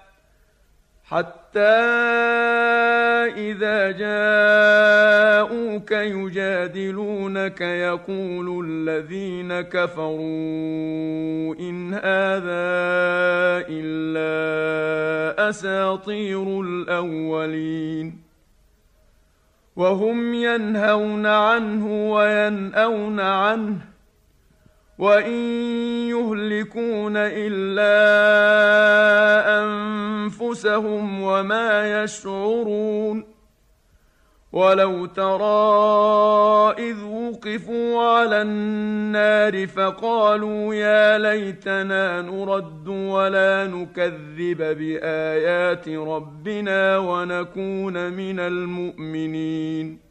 [1.11, 1.69] حتى
[3.35, 10.21] إذا جاءوك يجادلونك يقول الذين كفروا
[11.59, 12.81] إن هذا
[13.69, 18.21] إلا أساطير الأولين
[19.75, 23.90] وهم ينهون عنه وينأون عنه
[25.01, 25.31] وان
[26.09, 27.97] يهلكون الا
[29.65, 33.23] انفسهم وما يشعرون
[34.51, 35.73] ولو ترى
[36.89, 50.10] اذ وقفوا على النار فقالوا يا ليتنا نرد ولا نكذب بايات ربنا ونكون من المؤمنين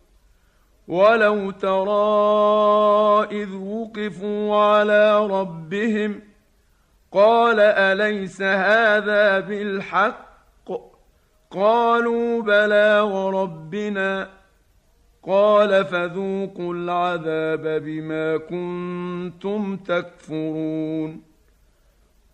[0.91, 6.19] ولو ترى اذ وقفوا على ربهم
[7.11, 10.31] قال اليس هذا بالحق
[11.51, 14.29] قالوا بلى وربنا
[15.27, 21.23] قال فذوقوا العذاب بما كنتم تكفرون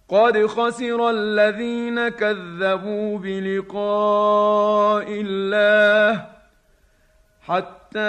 [0.09, 6.25] قد خسر الذين كذبوا بلقاء الله
[7.41, 7.99] حتى حتى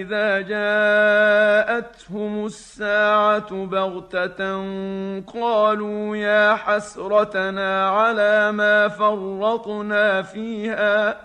[0.00, 4.62] إذا جاءتهم الساعة بغتة
[5.40, 11.16] قالوا يا حسرتنا على ما فرطنا فيها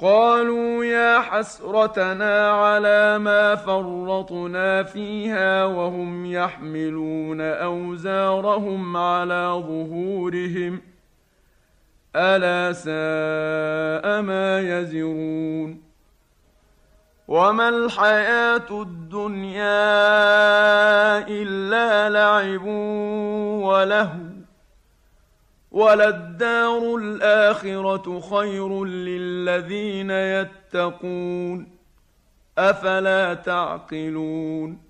[0.00, 10.95] قالوا يا حسرتنا على ما فرطنا فيها وهم يحملون أوزارهم على ظهورهم ۖ
[12.16, 15.80] الا ساء ما يزرون
[17.28, 19.88] وما الحياه الدنيا
[21.28, 22.66] الا لعب
[23.68, 24.10] ولهو
[25.70, 31.68] وللدار الاخره خير للذين يتقون
[32.58, 34.85] افلا تعقلون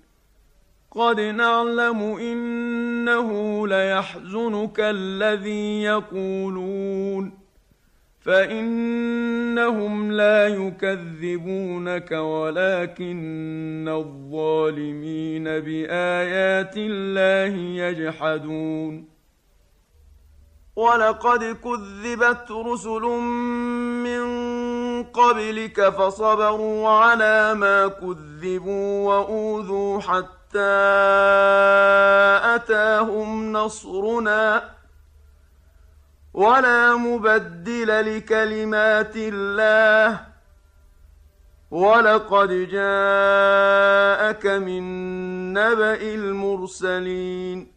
[0.91, 7.47] قد نعلم انه ليحزنك الذي يقولون
[8.19, 19.17] فانهم لا يكذبونك ولكن الظالمين بايات الله يجحدون
[20.75, 23.01] ولقد كذبت رسل
[24.03, 24.23] من
[25.03, 30.87] قبلك فصبروا على ما كذبوا واوذوا حتى حتى
[32.55, 34.69] أتاهم نصرنا
[36.33, 40.19] ولا مبدل لكلمات الله
[41.71, 44.83] ولقد جاءك من
[45.53, 47.76] نبأ المرسلين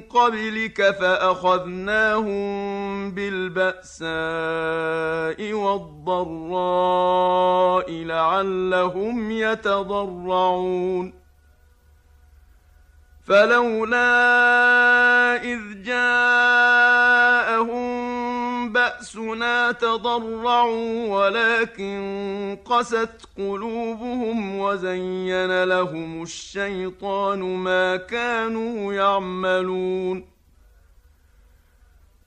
[0.00, 2.42] قبلك فأخذناهم
[3.14, 11.14] بالبأساء والضراء لعلهم يتضرعون
[13.26, 14.12] فلولا
[15.42, 18.21] إذ جاءهم
[18.72, 30.24] بأسنا تضرعوا ولكن قست قلوبهم وزين لهم الشيطان ما كانوا يعملون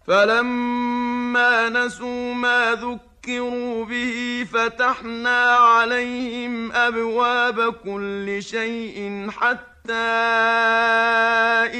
[0.07, 9.93] فلما نسوا ما ذكروا ذكروا به فتحنا عليهم أبواب كل شيء حتى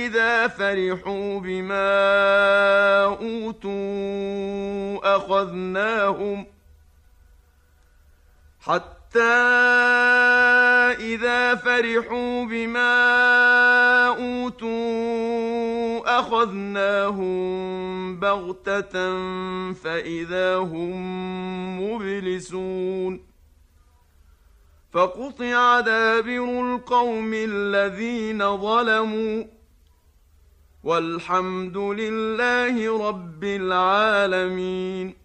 [0.05, 1.95] إذا فرحوا بما
[3.05, 6.45] أوتوا أخذناهم
[8.59, 9.33] حتى
[10.99, 12.95] إذا فرحوا بما
[14.09, 15.34] أوتوا
[16.15, 17.35] فاخذناهم
[18.19, 19.23] بغته
[19.73, 23.21] فاذا هم مبلسون
[24.91, 29.43] فقطع دابر القوم الذين ظلموا
[30.83, 35.24] والحمد لله رب العالمين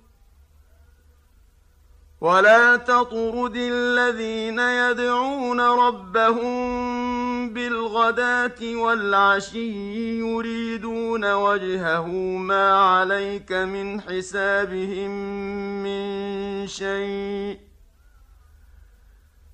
[2.21, 6.51] ولا تطرد الذين يدعون ربهم
[7.53, 12.07] بالغداة والعشي يريدون وجهه
[12.37, 15.11] ما عليك من حسابهم
[15.83, 17.70] من شيء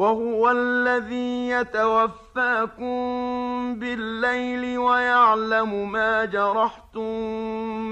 [0.00, 2.94] وهو الذي يتوفاكم
[3.78, 7.10] بالليل ويعلم ما جرحتم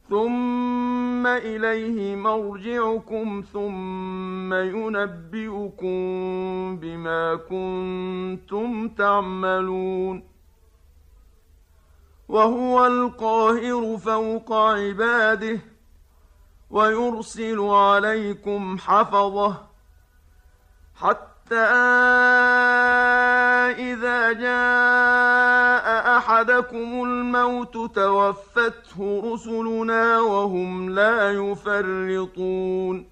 [0.09, 5.93] ثم إليه مرجعكم ثم ينبئكم
[6.77, 10.23] بما كنتم تعملون
[12.27, 15.59] وهو القاهر فوق عباده
[16.69, 19.61] ويرسل عليكم حفظه
[20.95, 21.55] حتى
[23.79, 33.05] إذا جاء احدكم الموت توفته رسلنا وهم لا يفرطون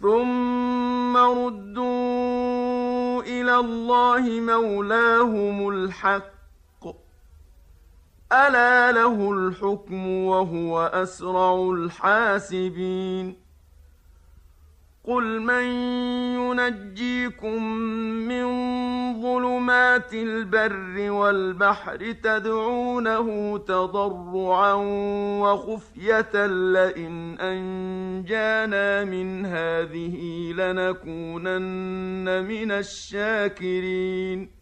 [0.00, 6.22] ثم ردوا الى الله مولاهم الحق
[8.32, 13.41] الا له الحكم وهو اسرع الحاسبين
[15.04, 15.64] قل من
[16.40, 17.64] ينجيكم
[18.28, 18.44] من
[19.22, 24.72] ظلمات البر والبحر تدعونه تضرعا
[25.42, 34.61] وخفيه لئن انجانا من هذه لنكونن من الشاكرين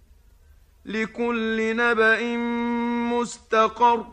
[0.85, 2.35] لكل نبإ
[3.15, 4.05] مستقر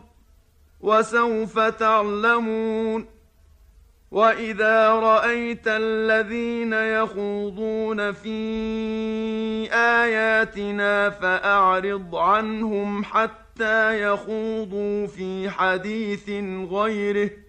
[0.81, 3.05] وسوف تعلمون
[4.11, 8.39] وإذا رأيت الذين يخوضون في
[9.73, 16.29] آياتنا فأعرض عنهم حتى يخوضوا في حديث
[16.71, 17.48] غيره ۖ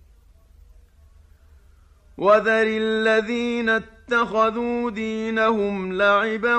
[2.21, 6.55] وذر الذين اتخذوا دينهم لعبا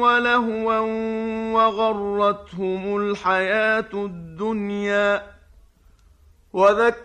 [0.00, 0.78] ولهوا
[1.52, 5.22] وغرتهم الحياه الدنيا
[6.52, 7.04] وذكر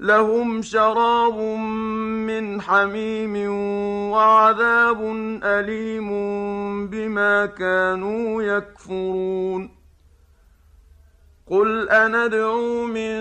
[0.00, 1.36] لهم شراب
[2.26, 3.48] من حميم
[4.10, 5.00] وعذاب
[5.44, 6.08] أليم
[6.86, 9.79] بما كانوا يكفرون
[11.50, 13.16] قل أندعو من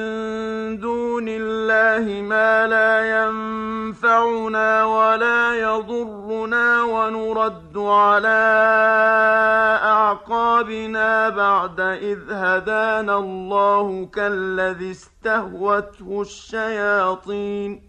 [0.79, 8.49] دون الله ما لا ينفعنا ولا يضرنا ونرد على
[9.83, 17.88] أعقابنا بعد إذ هدانا الله كالذي استهوته الشياطين ۖ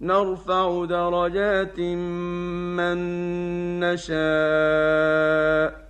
[0.00, 1.78] نرفع درجات
[2.76, 2.98] من
[3.80, 5.80] نشاء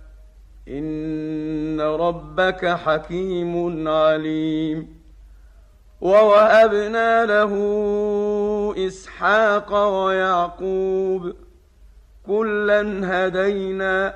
[0.67, 4.87] ان ربك حكيم عليم
[6.01, 7.75] ووهبنا له
[8.87, 11.33] اسحاق ويعقوب
[12.27, 14.15] كلا هدينا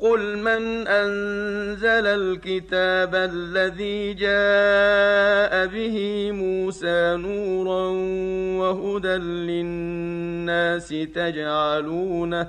[0.00, 5.96] قل من أنزل الكتاب الذي جاء به
[6.32, 7.86] موسى نورا
[8.62, 12.48] وهدى للناس تجعلونه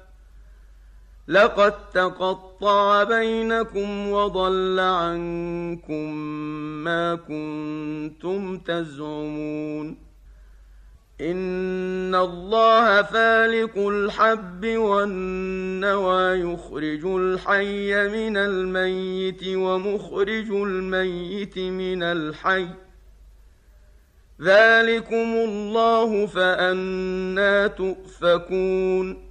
[1.27, 6.13] لقد تقطع بينكم وضل عنكم
[6.83, 9.97] ما كنتم تزعمون
[11.21, 22.67] ان الله فالق الحب والنوى يخرج الحي من الميت ومخرج الميت من الحي
[24.41, 29.30] ذلكم الله فانا تؤفكون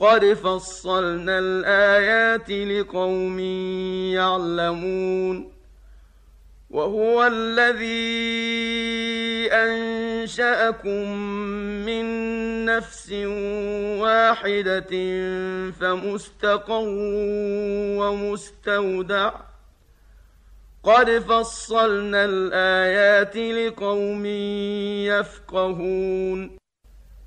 [0.00, 3.38] قد فصلنا الايات لقوم
[4.16, 5.52] يعلمون
[6.70, 8.14] وهو الذي
[9.52, 11.10] انشاكم
[11.86, 13.12] من نفس
[14.02, 14.90] واحده
[15.70, 16.88] فمستقر
[18.00, 19.32] ومستودع
[20.84, 24.26] قد فصلنا الايات لقوم
[25.66, 26.59] يفقهون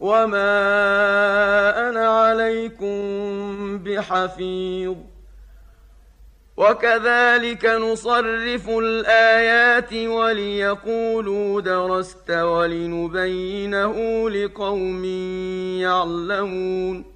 [0.00, 0.58] وما
[1.88, 2.98] أنا عليكم
[3.78, 4.94] بحفيظ
[6.56, 15.04] وكذلك نصرف الآيات وليقولوا درست ولنبينه لقوم
[15.80, 17.15] يعلمون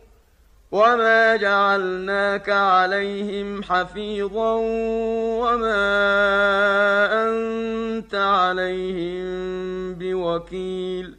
[0.71, 4.51] وما جعلناك عليهم حفيظا
[5.43, 5.89] وما
[7.29, 9.23] أنت عليهم
[9.93, 11.15] بوكيل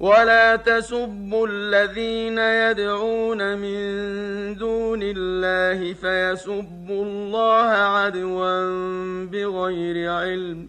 [0.00, 3.78] ولا تسبوا الذين يدعون من
[4.56, 8.60] دون الله فيسبوا الله عدوا
[9.26, 10.68] بغير علم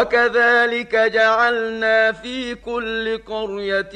[0.00, 3.94] وكذلك جعلنا في كل قرية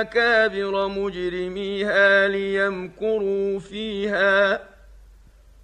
[0.00, 4.60] أكابر مجرميها ليمكروا فيها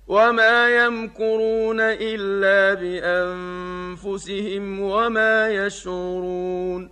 [0.09, 6.91] وما يمكرون إلا بأنفسهم وما يشعرون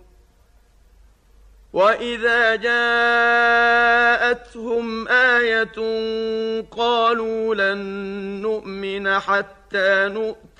[1.73, 5.69] واذا جاءتهم ايه
[6.71, 7.81] قالوا لن
[8.41, 10.35] نؤمن حتى نؤتى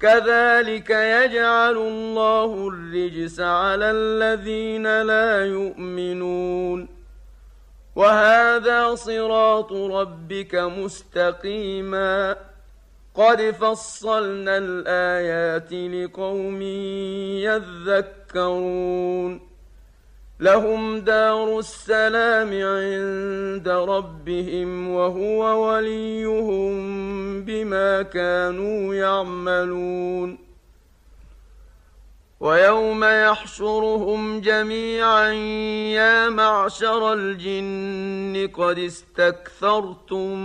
[0.00, 6.88] كذلك يجعل الله الرجس على الذين لا يؤمنون
[7.96, 12.36] وهذا صراط ربك مستقيما
[13.14, 16.62] قد فصلنا الايات لقوم
[18.42, 19.53] يذكرون
[20.40, 26.76] لهم دار السلام عند ربهم وهو وليهم
[27.44, 30.38] بما كانوا يعملون
[32.40, 35.32] ويوم يحشرهم جميعا
[35.94, 40.38] يا معشر الجن قد استكثرتم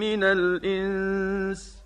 [0.00, 1.76] من الانس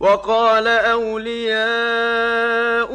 [0.00, 2.94] وقال اولياؤهم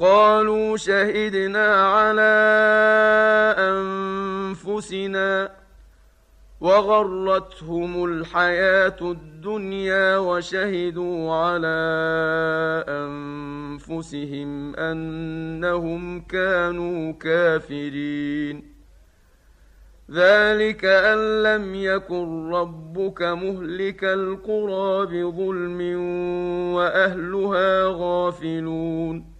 [0.00, 2.32] قالوا شهدنا على
[3.58, 5.50] انفسنا
[6.60, 11.78] وغرتهم الحياه الدنيا وشهدوا على
[12.88, 18.62] انفسهم انهم كانوا كافرين
[20.10, 25.80] ذلك ان لم يكن ربك مهلك القرى بظلم
[26.74, 29.39] واهلها غافلون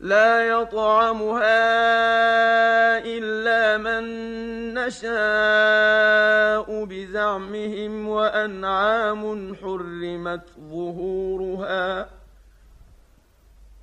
[0.00, 4.04] لا يطعمها إلا من
[4.74, 12.08] نشاء بزعمهم وأنعام حرمت ظهورها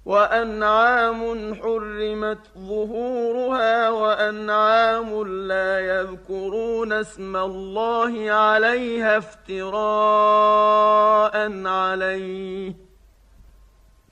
[0.06, 12.87] وأنعام حرمت ظهورها وأنعام لا يذكرون اسم الله عليها افتراء عليه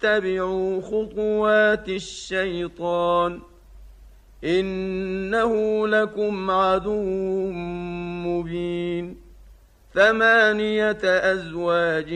[0.00, 3.40] تتبعوا خطوات الشيطان
[4.44, 7.02] انه لكم عدو
[8.30, 9.16] مبين
[9.94, 10.98] ثمانيه
[11.32, 12.12] ازواج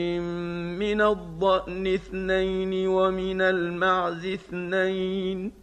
[0.79, 5.62] من الضان اثنين ومن المعز اثنين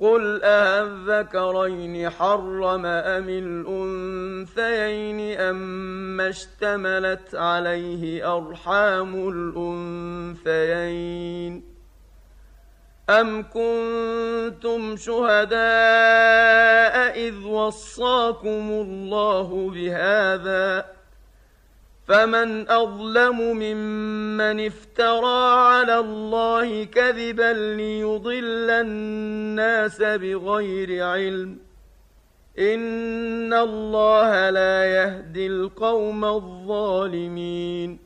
[0.00, 9.28] قل أذكرين حرم أم الأنثيين أما اشتملت عليه أرحام
[10.44, 11.62] الأنثيين
[13.10, 15.56] أم كنتم شهداء
[17.28, 20.84] إذ وصاكم الله بهذا؟
[22.08, 31.58] فمن أظلم ممن افترى على الله كذبا ليضل الناس بغير علم
[32.58, 38.05] إن الله لا يهدي القوم الظالمين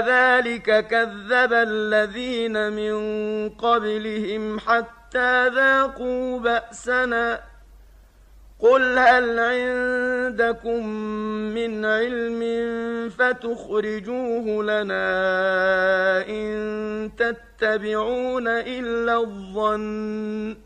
[0.00, 2.94] كذلك كذب الذين من
[3.50, 7.40] قبلهم حتى ذاقوا بأسنا
[8.60, 10.86] قل هل عندكم
[11.54, 12.40] من علم
[13.18, 15.08] فتخرجوه لنا
[16.28, 16.44] إن
[17.18, 20.65] تتبعون إلا الظن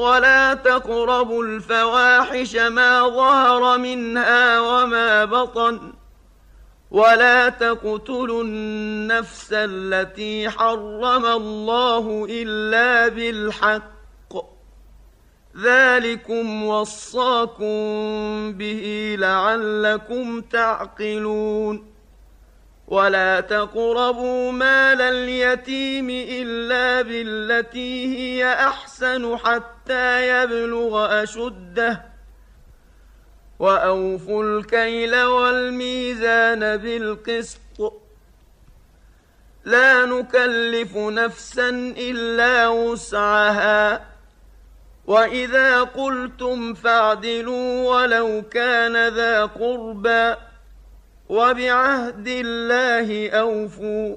[0.00, 5.92] ولا تقربوا الفواحش ما ظهر منها وما بطن
[6.90, 13.90] ولا تقتلوا النفس التي حرم الله الا بالحق
[15.62, 17.66] ذلكم وصاكم
[18.52, 21.90] به لعلكم تعقلون
[22.88, 29.79] ولا تقربوا مال اليتيم الا بالتي هي احسن حتى
[30.20, 32.02] يبلغ أشده
[33.58, 37.60] وأوفوا الكيل والميزان بالقسط
[39.64, 41.68] لا نكلف نفسا
[41.98, 44.00] إلا وسعها
[45.06, 50.34] وإذا قلتم فاعدلوا ولو كان ذا قربى
[51.28, 54.16] وبعهد الله أوفوا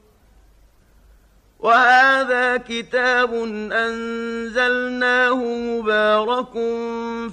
[1.61, 3.33] وهذا كتاب
[3.71, 6.51] أنزلناه مبارك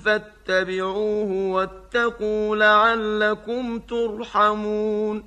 [0.04, 5.24] فاتبعوه واتقوا لعلكم ترحمون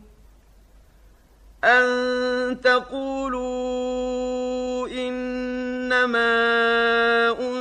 [1.63, 3.41] أن تقولوا
[4.87, 6.35] إنما
[7.39, 7.60] أن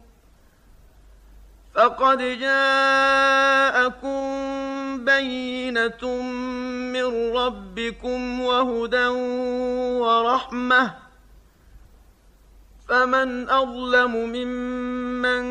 [1.75, 4.21] فقد جاءكم
[5.05, 6.21] بينة
[6.93, 9.07] من ربكم وهدى
[9.99, 10.91] ورحمة
[12.89, 15.41] فمن أظلم ممن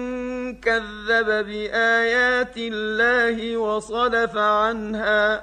[0.61, 5.43] كذب بآيات الله وصدف عنها ۖ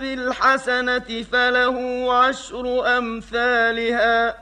[0.00, 4.36] بالحسنة فله عشر أمثالها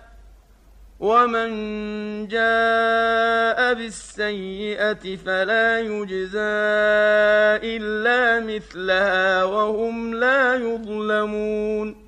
[1.00, 1.50] ومن
[2.28, 6.58] جاء بالسيئة فلا يجزى
[7.76, 12.07] إلا مثلها وهم لا يظلمون